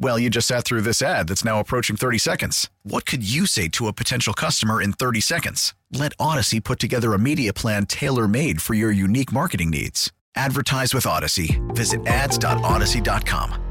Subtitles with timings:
[0.00, 2.70] Well, you just sat through this ad that's now approaching 30 seconds.
[2.84, 5.74] What could you say to a potential customer in 30 seconds?
[5.92, 10.12] Let Audacy put together a media plan tailor made for your unique marketing needs.
[10.36, 11.58] Advertise with Audacy.
[11.74, 13.64] Visit ads.audacy.com.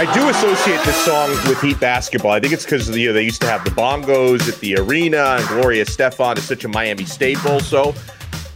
[0.00, 2.30] I do associate this song with Heat basketball.
[2.30, 5.36] I think it's because you know, they used to have the bongos at the arena,
[5.38, 7.58] and Gloria Estefan is such a Miami staple.
[7.60, 7.94] So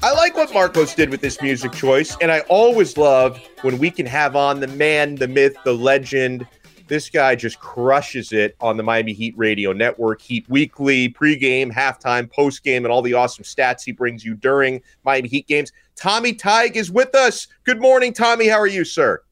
[0.05, 3.89] I like what Marcos did with this music choice, and I always love when we
[3.89, 6.45] can have on the man, the myth, the legend.
[6.89, 12.29] This guy just crushes it on the Miami Heat Radio Network, Heat Weekly, pregame, halftime,
[12.29, 15.71] postgame, and all the awesome stats he brings you during Miami Heat games.
[15.95, 17.47] Tommy Tighe is with us.
[17.63, 18.49] Good morning, Tommy.
[18.49, 19.23] How are you, sir?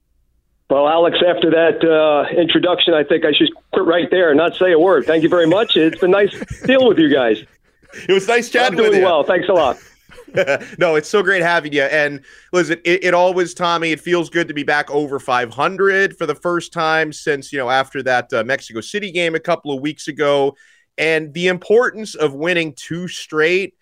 [0.70, 4.54] Well, Alex, after that uh, introduction, I think I should quit right there and not
[4.54, 5.04] say a word.
[5.04, 5.76] Thank you very much.
[5.76, 6.32] It's been nice
[6.64, 7.42] dealing with you guys.
[8.08, 9.04] It was nice chatting I'm doing with you.
[9.04, 9.24] well.
[9.24, 9.80] Thanks a lot.
[10.78, 11.82] no, it's so great having you.
[11.82, 16.26] And listen, it, it, always, Tommy, it feels good to be back over 500 for
[16.26, 19.80] the first time since, you know, after that uh, Mexico City game a couple of
[19.80, 20.56] weeks ago.
[20.98, 23.74] And the importance of winning two straight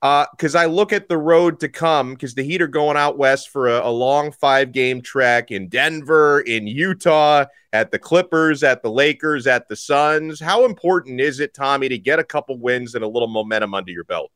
[0.00, 3.18] because uh, I look at the road to come because the Heat are going out
[3.18, 8.62] west for a, a long five game trek in Denver, in Utah, at the Clippers,
[8.62, 10.38] at the Lakers, at the Suns.
[10.38, 13.90] How important is it, Tommy, to get a couple wins and a little momentum under
[13.90, 14.30] your belt?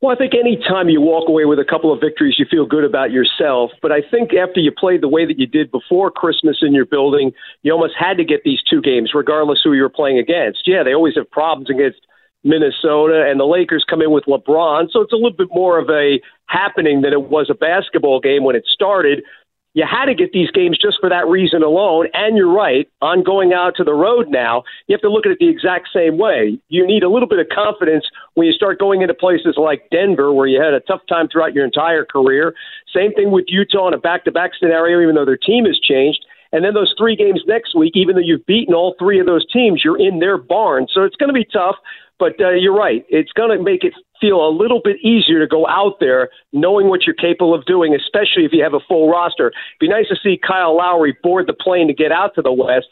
[0.00, 2.64] Well, I think any time you walk away with a couple of victories, you feel
[2.64, 3.70] good about yourself.
[3.82, 6.86] But I think after you played the way that you did before Christmas in your
[6.86, 10.62] building, you almost had to get these two games, regardless who you were playing against.
[10.66, 12.00] Yeah, they always have problems against
[12.42, 14.90] Minnesota, and the Lakers come in with LeBron.
[14.90, 18.42] So it's a little bit more of a happening than it was a basketball game
[18.42, 19.22] when it started.
[19.74, 22.08] You had to get these games just for that reason alone.
[22.12, 25.32] And you're right, on going out to the road now, you have to look at
[25.32, 26.58] it the exact same way.
[26.68, 28.04] You need a little bit of confidence
[28.34, 31.54] when you start going into places like Denver, where you had a tough time throughout
[31.54, 32.54] your entire career.
[32.92, 35.78] Same thing with Utah in a back to back scenario, even though their team has
[35.78, 36.24] changed.
[36.52, 39.46] And then those three games next week, even though you've beaten all three of those
[39.52, 40.86] teams, you're in their barn.
[40.92, 41.76] So it's going to be tough.
[42.18, 43.06] But uh, you're right.
[43.08, 46.88] It's going to make it feel a little bit easier to go out there knowing
[46.88, 49.46] what you're capable of doing, especially if you have a full roster.
[49.46, 52.52] It'd be nice to see Kyle Lowry board the plane to get out to the
[52.52, 52.88] West.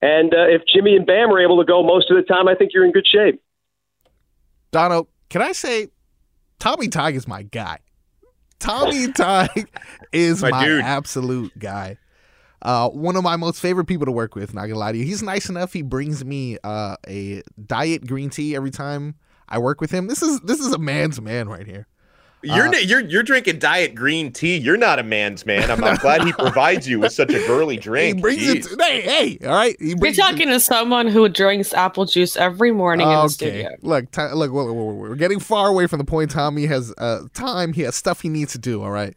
[0.00, 2.56] And uh, if Jimmy and Bam are able to go most of the time, I
[2.56, 3.40] think you're in good shape.
[4.72, 5.88] Dono, can I say
[6.58, 7.78] Tommy Tighe is my guy?
[8.58, 9.66] Tommy Tighe
[10.12, 11.98] is My my, absolute guy.
[12.62, 14.54] Uh, one of my most favorite people to work with.
[14.54, 15.72] Not gonna lie to you, he's nice enough.
[15.72, 19.16] He brings me uh, a diet green tea every time
[19.48, 20.06] I work with him.
[20.06, 21.86] This is this is a man's man right here.
[22.44, 24.56] You're, Uh, you're you're drinking diet green tea.
[24.56, 25.70] You're not a man's man.
[25.70, 28.16] I'm, I'm glad he provides you with such a girly drink.
[28.16, 28.62] He brings it.
[28.64, 29.76] To, hey, hey, all right.
[29.78, 33.28] He You're brings it talking to someone who drinks apple juice every morning in the
[33.28, 33.70] studio.
[33.82, 36.32] Look, ti- look, look, look, we're getting far away from the point.
[36.32, 37.72] Tommy has uh, time.
[37.72, 38.82] He has stuff he needs to do.
[38.82, 39.14] All right.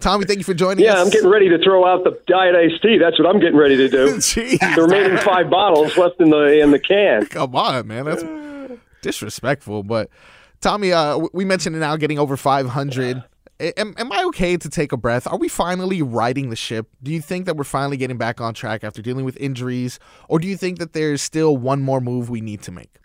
[0.00, 0.94] Tommy, thank you for joining us.
[0.94, 2.98] Yeah, I'm getting ready to throw out the diet iced tea.
[2.98, 4.06] That's what I'm getting ready to do.
[4.20, 7.26] The remaining five bottles left in the in the can.
[7.26, 8.06] Come on, man.
[8.06, 8.24] That's
[9.02, 9.82] disrespectful.
[9.82, 10.08] But
[10.60, 13.22] Tommy, uh, we mentioned it now getting over 500.
[13.60, 15.26] A- Am, am I okay to take a breath?
[15.26, 16.88] Are we finally riding the ship?
[17.02, 19.98] Do you think that we're finally getting back on track after dealing with injuries?
[20.28, 22.96] Or do you think that there's still one more move we need to make?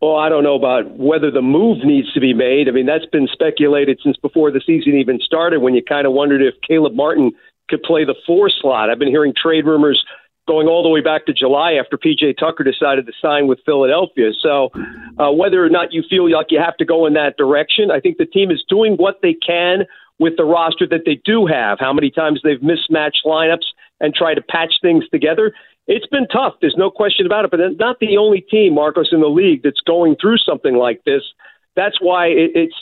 [0.00, 2.68] Well, I don't know about whether the move needs to be made.
[2.68, 6.14] I mean, that's been speculated since before the season even started when you kind of
[6.14, 7.32] wondered if Caleb Martin
[7.68, 8.88] could play the four slot.
[8.88, 10.02] I've been hearing trade rumors
[10.48, 14.30] going all the way back to July after PJ Tucker decided to sign with Philadelphia.
[14.40, 14.70] So,
[15.18, 18.00] uh, whether or not you feel like you have to go in that direction, I
[18.00, 19.84] think the team is doing what they can
[20.18, 21.78] with the roster that they do have.
[21.78, 23.68] How many times they've mismatched lineups
[24.00, 25.52] and tried to patch things together.
[25.90, 26.54] It's been tough.
[26.60, 27.50] There's no question about it.
[27.50, 31.02] But it's not the only team, Marcos, in the league that's going through something like
[31.04, 31.22] this.
[31.74, 32.76] That's why it, it's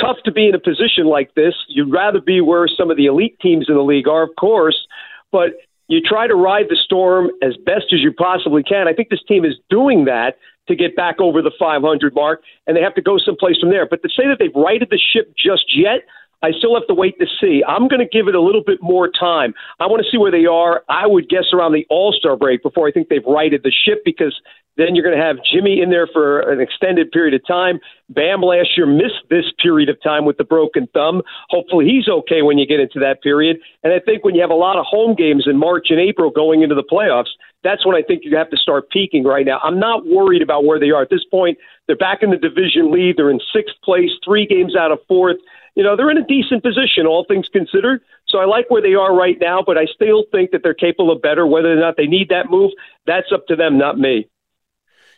[0.00, 1.54] tough to be in a position like this.
[1.66, 4.86] You'd rather be where some of the elite teams in the league are, of course,
[5.32, 5.54] but
[5.88, 8.86] you try to ride the storm as best as you possibly can.
[8.86, 10.38] I think this team is doing that.
[10.68, 13.86] to get back over the 500 mark, and they have to go someplace from there.
[13.86, 16.02] But to say that they've righted the ship just yet,
[16.42, 17.62] I still have to wait to see.
[17.66, 19.54] I'm going to give it a little bit more time.
[19.80, 20.82] I want to see where they are.
[20.88, 24.02] I would guess around the All Star break before I think they've righted the ship
[24.04, 24.38] because
[24.76, 27.80] then you're going to have Jimmy in there for an extended period of time.
[28.10, 31.22] Bam last year missed this period of time with the broken thumb.
[31.48, 33.56] Hopefully he's okay when you get into that period.
[33.82, 36.30] And I think when you have a lot of home games in March and April
[36.30, 37.32] going into the playoffs,
[37.64, 39.58] that's when I think you have to start peaking right now.
[39.64, 41.58] I'm not worried about where they are at this point.
[41.86, 43.14] They're back in the division lead.
[43.16, 45.38] They're in sixth place, three games out of fourth.
[45.76, 48.00] You know, they're in a decent position, all things considered.
[48.28, 51.12] So I like where they are right now, but I still think that they're capable
[51.12, 51.46] of better.
[51.46, 52.72] Whether or not they need that move,
[53.06, 54.26] that's up to them, not me.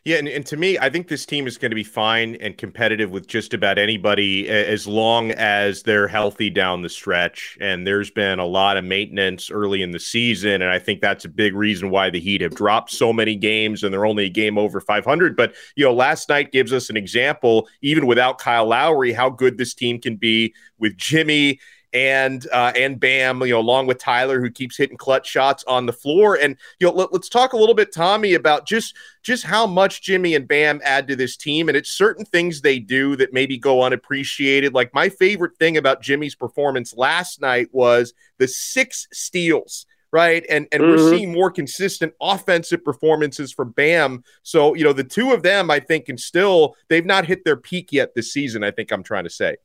[0.04, 2.56] Yeah, and, and to me, I think this team is going to be fine and
[2.56, 7.58] competitive with just about anybody as long as they're healthy down the stretch.
[7.60, 11.24] And there's been a lot of maintenance early in the season, and I think that's
[11.24, 14.30] a big reason why the Heat have dropped so many games and they're only a
[14.30, 15.36] game over 500.
[15.36, 19.58] But you know, last night gives us an example, even without Kyle Lowry, how good
[19.58, 21.58] this team can be with Jimmy
[21.92, 25.86] and uh, and Bam, you know, along with Tyler, who keeps hitting clutch shots on
[25.86, 26.36] the floor.
[26.36, 30.02] And you know, let, us talk a little bit, Tommy, about just just how much
[30.02, 31.68] Jimmy and Bam add to this team.
[31.68, 34.74] And it's certain things they do that maybe go unappreciated.
[34.74, 40.44] Like my favorite thing about Jimmy's performance last night was the six steals right?
[40.48, 40.90] And and mm-hmm.
[40.92, 44.24] we're seeing more consistent offensive performances from Bam.
[44.42, 47.56] So you know the two of them, I think, can still they've not hit their
[47.56, 48.64] peak yet this season.
[48.64, 49.56] I think I'm trying to say.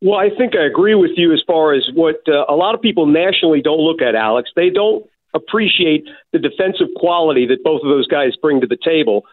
[0.00, 2.80] Well, I think I agree with you as far as what uh, a lot of
[2.80, 4.50] people nationally don't look at, Alex.
[4.54, 5.04] They don't
[5.34, 9.24] appreciate the defensive quality that both of those guys bring to the table.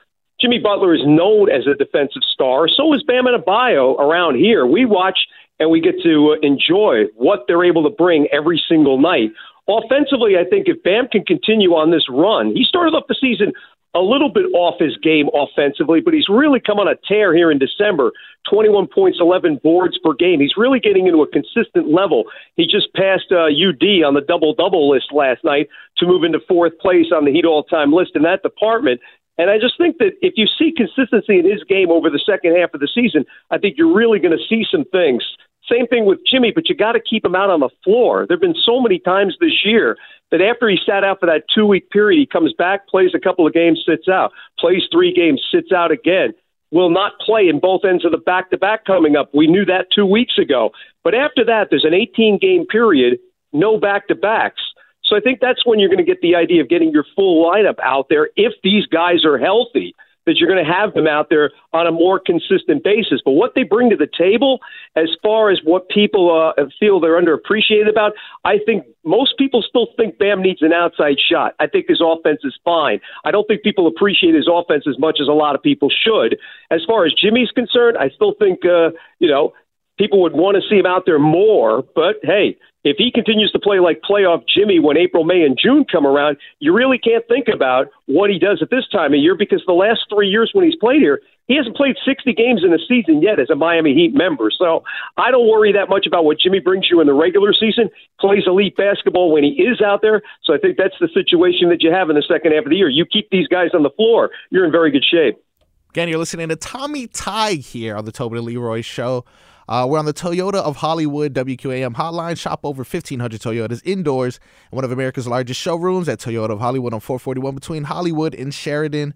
[0.42, 2.68] Jimmy Butler is known as a defensive star.
[2.68, 4.66] So is Bam Adebayo around here.
[4.66, 5.20] We watch
[5.60, 9.32] and we get to uh, enjoy what they're able to bring every single night.
[9.68, 13.54] Offensively, I think if Bam can continue on this run, he started off the season
[13.96, 17.50] a little bit off his game offensively, but he's really come on a tear here
[17.50, 18.12] in December.
[18.50, 20.40] 21 points, 11 boards per game.
[20.40, 22.26] He's really getting into a consistent level.
[22.56, 26.40] He just passed uh, UD on the double double list last night to move into
[26.48, 29.00] fourth place on the Heat all time list in that department.
[29.38, 32.56] And I just think that if you see consistency in his game over the second
[32.56, 35.24] half of the season, I think you're really going to see some things.
[35.70, 38.26] Same thing with Jimmy, but you got to keep him out on the floor.
[38.28, 39.98] There have been so many times this year
[40.32, 43.20] that after he sat out for that two week period, he comes back, plays a
[43.20, 46.34] couple of games, sits out, plays three games, sits out again.
[46.72, 49.30] Will not play in both ends of the back to back coming up.
[49.34, 50.72] We knew that two weeks ago.
[51.04, 53.20] But after that, there's an 18 game period,
[53.54, 54.62] no back to backs.
[55.04, 57.46] So I think that's when you're going to get the idea of getting your full
[57.46, 59.96] lineup out there if these guys are healthy
[60.26, 63.22] that you're going to have them out there on a more consistent basis.
[63.24, 64.60] But what they bring to the table,
[64.96, 68.14] as far as what people uh, feel they're underappreciated about,
[68.44, 71.54] I think most people still think Bam needs an outside shot.
[71.60, 73.00] I think his offense is fine.
[73.24, 76.38] I don't think people appreciate his offense as much as a lot of people should.
[76.72, 79.54] As far as Jimmy's concerned, I still think, uh, you know,
[79.98, 81.84] people would want to see him out there more.
[81.96, 85.86] But hey, if he continues to play like playoff Jimmy when April, May, and June
[85.92, 89.36] come around, you really can't think about what he does at this time of year
[89.36, 92.74] because the last three years when he's played here, he hasn't played 60 games in
[92.74, 94.52] a season yet as a Miami Heat member.
[94.56, 94.84] So
[95.18, 97.90] I don't worry that much about what Jimmy brings you in the regular season.
[98.20, 100.22] Plays elite basketball when he is out there.
[100.44, 102.78] So I think that's the situation that you have in the second half of the
[102.78, 102.90] year.
[102.90, 105.42] You keep these guys on the floor, you're in very good shape.
[105.90, 109.24] Again, you're listening to Tommy Tighe here on the and Leroy Show.
[109.68, 112.38] Uh, we're on the Toyota of Hollywood WQAM hotline.
[112.38, 114.40] Shop over 1,500 Toyotas indoors
[114.72, 118.54] in one of America's largest showrooms at Toyota of Hollywood on 441 between Hollywood and
[118.54, 119.14] Sheridan.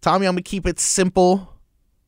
[0.00, 1.54] Tommy, I'm going to keep it simple.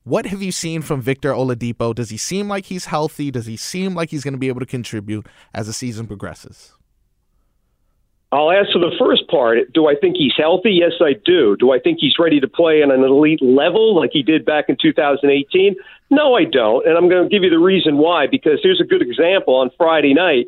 [0.05, 1.95] What have you seen from Victor Oladipo?
[1.95, 3.31] Does he seem like he's healthy?
[3.31, 6.73] Does he seem like he's going to be able to contribute as the season progresses?
[8.33, 9.73] I'll answer the first part.
[9.75, 10.71] Do I think he's healthy?
[10.71, 11.57] Yes, I do.
[11.57, 14.67] Do I think he's ready to play on an elite level like he did back
[14.69, 15.75] in 2018?
[16.11, 16.87] No, I don't.
[16.87, 19.55] And I'm going to give you the reason why, because here's a good example.
[19.55, 20.47] On Friday night,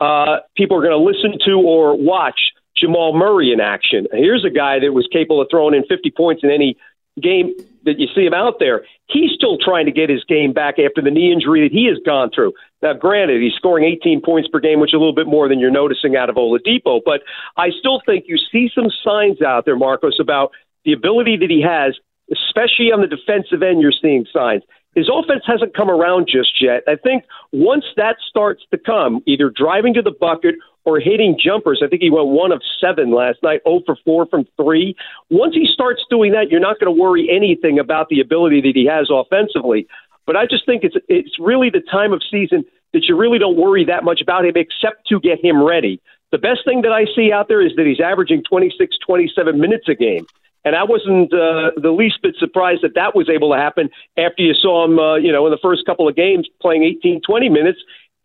[0.00, 2.40] uh, people are going to listen to or watch
[2.76, 4.06] Jamal Murray in action.
[4.12, 6.76] Here's a guy that was capable of throwing in 50 points in any
[7.22, 7.54] game
[7.84, 8.84] that you see him out there.
[9.08, 11.98] He's still trying to get his game back after the knee injury that he has
[12.04, 12.52] gone through.
[12.82, 15.60] Now, granted, he's scoring 18 points per game, which is a little bit more than
[15.60, 17.22] you're noticing out of Oladipo, but
[17.56, 20.50] I still think you see some signs out there, Marcos, about
[20.84, 21.94] the ability that he has,
[22.32, 23.80] especially on the defensive end.
[23.80, 24.62] You're seeing signs.
[24.94, 26.82] His offense hasn't come around just yet.
[26.86, 31.82] I think once that starts to come, either driving to the bucket or hitting jumpers.
[31.84, 34.94] I think he went one of seven last night, 0 for 4 from three.
[35.30, 38.72] Once he starts doing that, you're not going to worry anything about the ability that
[38.74, 39.86] he has offensively.
[40.26, 43.56] But I just think it's it's really the time of season that you really don't
[43.56, 46.00] worry that much about him except to get him ready.
[46.32, 49.88] The best thing that I see out there is that he's averaging 26, 27 minutes
[49.88, 50.26] a game.
[50.64, 54.42] And I wasn't uh, the least bit surprised that that was able to happen after
[54.42, 57.48] you saw him, uh, you know, in the first couple of games playing 18, 20
[57.48, 57.78] minutes,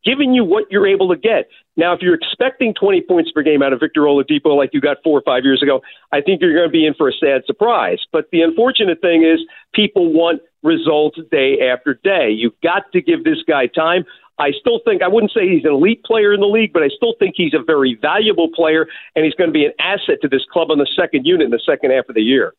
[0.05, 1.49] giving you what you're able to get.
[1.75, 4.97] Now, if you're expecting 20 points per game out of Victor Oladipo like you got
[5.03, 5.81] four or five years ago,
[6.11, 7.99] I think you're going to be in for a sad surprise.
[8.11, 9.39] But the unfortunate thing is
[9.73, 12.29] people want results day after day.
[12.31, 14.05] You've got to give this guy time.
[14.39, 16.87] I still think I wouldn't say he's an elite player in the league, but I
[16.95, 20.29] still think he's a very valuable player, and he's going to be an asset to
[20.29, 22.53] this club on the second unit in the second half of the year.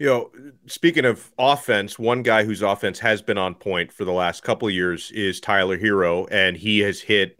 [0.00, 0.30] You know,
[0.66, 4.66] speaking of offense, one guy whose offense has been on point for the last couple
[4.66, 7.38] of years is Tyler Herro, and he has hit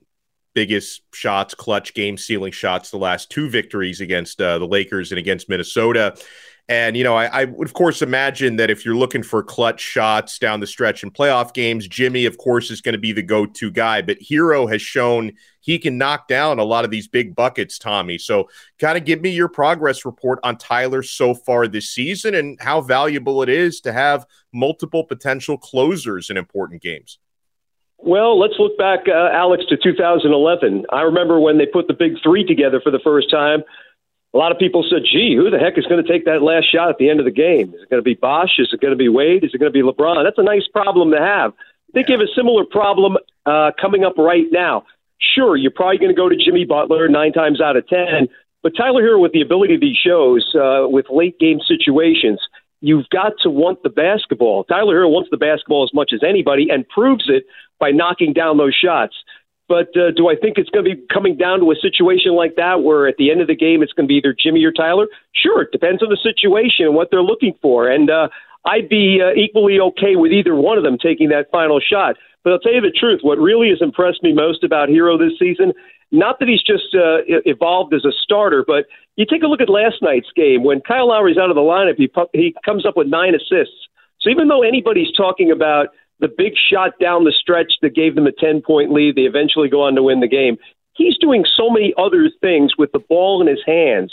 [0.54, 5.19] biggest shots, clutch game sealing shots the last two victories against uh, the Lakers and
[5.19, 6.16] against Minnesota.
[6.70, 9.80] And, you know, I, I, would, of course, imagine that if you're looking for clutch
[9.80, 13.24] shots down the stretch in playoff games, Jimmy, of course, is going to be the
[13.24, 14.02] go to guy.
[14.02, 18.18] But Herro has shown he can knock down a lot of these big buckets, Tommy.
[18.18, 18.48] So,
[18.78, 22.82] kind of give me your progress report on Tyler so far this season and how
[22.82, 27.18] valuable it is to have multiple potential closers in important games.
[27.98, 30.86] Well, let's look back, uh, Alex, to 2011.
[30.92, 33.64] I remember when they put the big three together for the first time
[34.32, 36.70] a lot of people said, gee, who the heck is going to take that last
[36.70, 37.75] shot at the end of the game?
[37.75, 38.58] Is it going to be Bosh?
[38.58, 39.42] Is it going to be Wade?
[39.42, 40.22] Is it going to be LeBron?
[40.25, 41.52] That's a nice problem to have.
[41.52, 44.84] I think you have a similar problem uh, coming up right now.
[45.34, 48.28] Sure, you're probably going to go to Jimmy Butler nine times out of 10,
[48.62, 52.40] but Tyler Herro, with the ability of these shows, uh, with late game situations,
[52.80, 54.64] you've got to want the basketball.
[54.64, 57.44] Tyler Herro wants the basketball as much as anybody and proves it
[57.78, 59.14] by knocking down those shots.
[59.70, 62.56] But uh, do I think it's going to be coming down to a situation like
[62.56, 64.72] that where at the end of the game it's going to be either Jimmy or
[64.72, 65.06] Tyler?
[65.30, 67.88] Sure, it depends on the situation and what they're looking for.
[67.88, 68.26] And uh,
[68.66, 72.16] I'd be uh, equally okay with either one of them taking that final shot.
[72.42, 75.38] But I'll tell you the truth, what really has impressed me most about Herro this
[75.38, 75.72] season,
[76.10, 79.68] not that he's just uh, evolved as a starter, but you take a look at
[79.68, 80.64] last night's game.
[80.64, 83.86] When Kyle Lowry's out of the lineup, he, he comes up with nine assists.
[84.18, 88.26] So even though anybody's talking about the big shot down the stretch that gave them
[88.26, 89.16] a 10 point lead.
[89.16, 90.56] They eventually go on to win the game.
[90.94, 94.12] He's doing so many other things with the ball in his hands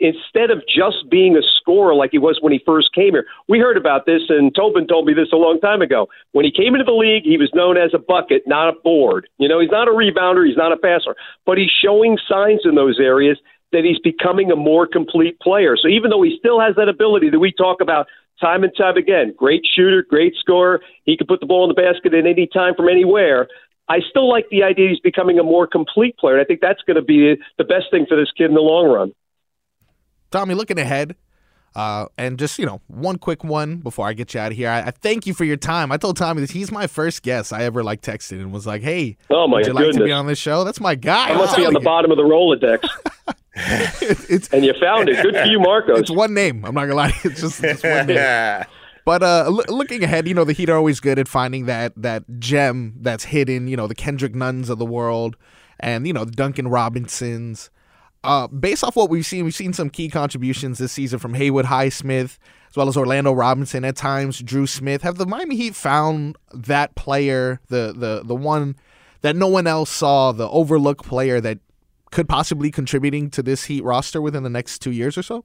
[0.00, 3.26] instead of just being a scorer like he was when he first came here.
[3.48, 6.08] We heard about this, and Tobin told me this a long time ago.
[6.32, 9.28] When he came into the league, he was known as a bucket, not a board.
[9.38, 12.74] You know, he's not a rebounder, he's not a passer, but he's showing signs in
[12.74, 13.38] those areas
[13.72, 15.76] that he's becoming a more complete player.
[15.76, 18.06] So even though he still has that ability that we talk about
[18.40, 19.34] time and time again.
[19.36, 20.80] Great shooter, great scorer.
[21.04, 23.48] He can put the ball in the basket at any time from anywhere.
[23.88, 26.34] I still like the idea he's becoming a more complete player.
[26.34, 28.60] And I think that's going to be the best thing for this kid in the
[28.60, 29.12] long run.
[30.30, 31.16] Tommy, looking ahead,
[31.74, 34.68] uh, and just you know, one quick one before I get you out of here.
[34.68, 35.92] I, I, thank you for your time.
[35.92, 38.82] I told Tommy that he's my first guest I ever like texted and was like,
[38.82, 39.94] "Hey, oh my would you goodness.
[39.94, 41.30] like to be on this show?" That's my guy.
[41.30, 42.88] I must be on the bottom of the Rolodex.
[44.30, 45.22] it's, and you found it.
[45.22, 46.00] Good for you, Marcos.
[46.00, 46.64] It's one name.
[46.64, 47.12] I'm not gonna lie.
[47.24, 48.64] It's just, it's one name.
[49.04, 51.94] But uh, l- looking ahead, you know the Heat are always good at finding that
[51.96, 53.66] that gem that's hidden.
[53.66, 55.34] You know the Kendrick Nunns of the world,
[55.80, 57.70] and you know the Duncan Robinsons.
[58.24, 61.66] Uh, based off what we've seen, we've seen some key contributions this season from Haywood
[61.66, 65.02] Highsmith as well as Orlando Robinson at times, Dru Smith.
[65.02, 68.76] Have the Miami Heat found that player, the the the one
[69.22, 71.58] that no one else saw, the overlooked player that
[72.10, 75.44] could possibly contributing to this Heat roster within the next two years or so?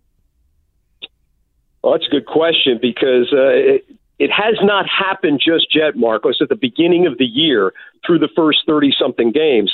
[1.82, 3.86] Well, that's a good question because uh, it,
[4.20, 6.39] it has not happened just yet, Marcos.
[6.42, 7.74] At the beginning of the year,
[8.06, 9.72] through the first 30 something games,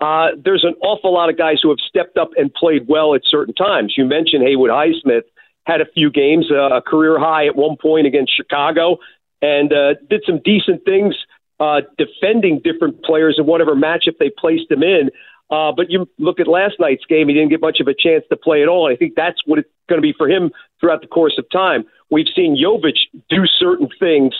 [0.00, 3.22] uh, there's an awful lot of guys who have stepped up and played well at
[3.24, 3.94] certain times.
[3.96, 5.22] You mentioned Haywood Highsmith
[5.64, 8.98] had a few games, uh, a career high at one point against Chicago,
[9.42, 11.14] and uh, did some decent things
[11.60, 15.10] uh, defending different players in whatever matchup they placed him in.
[15.50, 18.24] Uh, but you look at last night's game; he didn't get much of a chance
[18.28, 18.86] to play at all.
[18.86, 20.50] And I think that's what it's going to be for him
[20.80, 21.84] throughout the course of time.
[22.10, 22.98] We've seen Jovic
[23.28, 24.34] do certain things,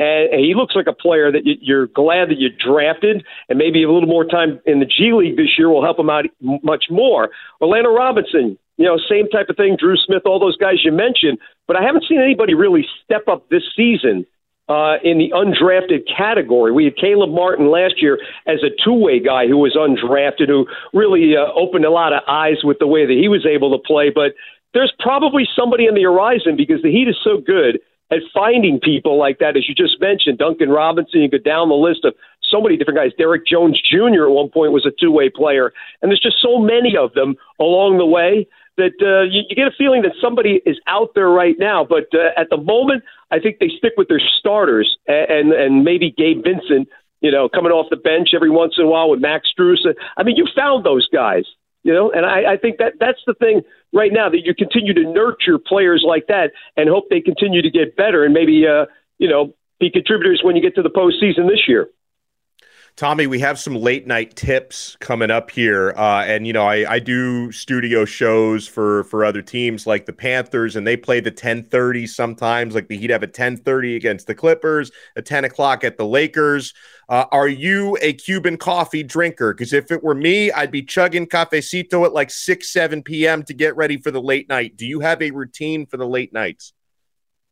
[0.00, 3.90] and, he looks like a player that you're glad that you drafted, and maybe a
[3.90, 7.28] little more time in the G League this year will help him out much more.
[7.60, 9.76] Orlando Robinson, you know, same type of thing.
[9.78, 13.50] Dru Smith, all those guys you mentioned, but I haven't seen anybody really step up
[13.50, 14.24] this season
[14.70, 16.72] uh, in the undrafted category.
[16.72, 20.66] We had Caleb Martin last year as a two way guy who was undrafted, who
[20.94, 23.82] really uh, opened a lot of eyes with the way that he was able to
[23.84, 24.08] play.
[24.08, 24.32] But
[24.72, 27.80] there's probably somebody on the horizon because the Heat is so good
[28.10, 30.38] at finding people like that, as you just mentioned.
[30.38, 32.14] Duncan Robinson, you go down the list of
[32.50, 33.12] so many different guys.
[33.16, 34.24] Derrick Jones Jr.
[34.24, 35.72] at one point was a two way player.
[36.02, 39.68] And there's just so many of them along the way that uh, you, you get
[39.68, 41.86] a feeling that somebody is out there right now.
[41.88, 45.84] But uh, at the moment, I think they stick with their starters and and and
[45.84, 46.88] maybe Gabe Vincent,
[47.20, 49.86] you know, coming off the bench every once in a while with Max Strus.
[50.16, 51.44] I mean, you found those guys.
[51.82, 54.92] You know, and I, I think that that's the thing right now that you continue
[54.92, 58.86] to nurture players like that and hope they continue to get better and maybe uh,
[59.18, 61.88] you know be contributors when you get to the postseason this year.
[63.00, 66.84] Tommy, we have some late night tips coming up here, uh, and you know I,
[66.86, 71.30] I do studio shows for for other teams like the Panthers, and they play the
[71.30, 72.74] ten thirty sometimes.
[72.74, 76.04] Like the Heat have a ten thirty against the Clippers, a ten o'clock at the
[76.04, 76.74] Lakers.
[77.08, 79.54] Uh, are you a Cuban coffee drinker?
[79.54, 83.44] Because if it were me, I'd be chugging cafecito at like six seven p.m.
[83.44, 84.76] to get ready for the late night.
[84.76, 86.74] Do you have a routine for the late nights?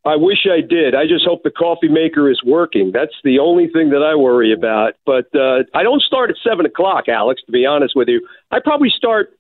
[0.09, 0.95] I wish I did.
[0.95, 2.93] I just hope the coffee maker is working.
[2.93, 4.95] That's the only thing that I worry about.
[5.05, 7.43] But uh, I don't start at seven o'clock, Alex.
[7.45, 9.37] To be honest with you, I probably start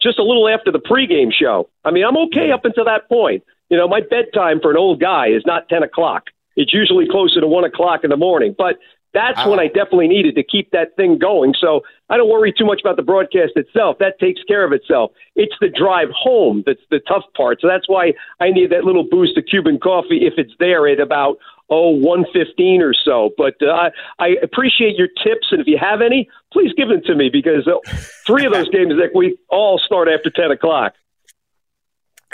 [0.00, 1.68] just a little after the pregame show.
[1.84, 3.42] I mean, I'm okay up until that point.
[3.70, 6.24] You know, my bedtime for an old guy is not ten o'clock.
[6.56, 8.54] It's usually closer to one o'clock in the morning.
[8.56, 8.78] But
[9.14, 11.54] that's when I definitely needed to keep that thing going.
[11.58, 13.96] So I don't worry too much about the broadcast itself.
[14.00, 15.12] That takes care of itself.
[15.36, 17.60] It's the drive home that's the tough part.
[17.60, 20.98] So that's why I need that little boost of Cuban coffee if it's there at
[20.98, 21.36] about
[21.70, 23.30] oh one fifteen or so.
[23.38, 27.00] But uh, I, I appreciate your tips, and if you have any, please give them
[27.06, 27.78] to me because uh,
[28.26, 30.92] three of those games that we all start after ten o'clock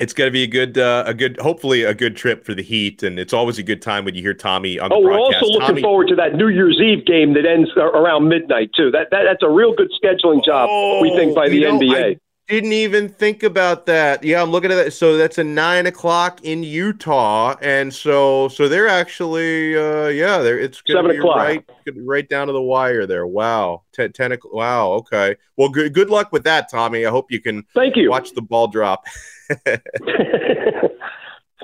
[0.00, 2.62] it's going to be a good, uh, a good, hopefully a good trip for the
[2.62, 5.42] Heat, and it's always a good time when you hear Tommy on the oh, broadcast.
[5.42, 8.70] we're also looking Tommy, forward to that New Year's Eve game that ends around midnight
[8.74, 8.90] too.
[8.90, 12.16] That, that that's a real good scheduling job, oh, we think, by the know, NBA.
[12.16, 12.20] I
[12.52, 14.24] didn't even think about that.
[14.24, 14.92] Yeah, I'm looking at that.
[14.92, 20.58] So that's a nine o'clock in Utah, and so so they're actually, uh, yeah, they're
[20.58, 21.36] it's gonna Seven be o'clock.
[21.36, 21.64] right,
[21.98, 23.26] right down to the wire there.
[23.26, 24.54] Wow, 10, 10 o'clock.
[24.54, 25.36] Wow, okay.
[25.58, 27.04] Well, good good luck with that, Tommy.
[27.04, 28.08] I hope you can Thank you.
[28.08, 29.04] watch the ball drop.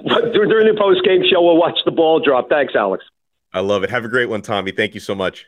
[0.05, 2.49] During the post game show, we'll watch the ball drop.
[2.49, 3.05] Thanks, Alex.
[3.53, 3.91] I love it.
[3.91, 4.73] Have a great one, Tommy.
[4.73, 5.47] Thank you so much.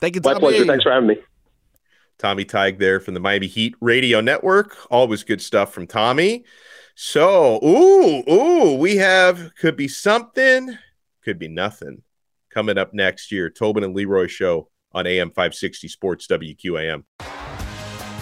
[0.00, 0.34] Thank you, Tommy.
[0.34, 0.66] My pleasure.
[0.66, 1.16] Thanks for having me.
[2.18, 4.76] Tommy Tighe there from the Miami Heat Radio Network.
[4.90, 6.44] Always good stuff from Tommy.
[6.94, 10.76] So, ooh, ooh, we have could be something,
[11.24, 12.02] could be nothing.
[12.52, 17.04] Coming up next year, Tobin and Leroy show on AM 560 Sports WQAM.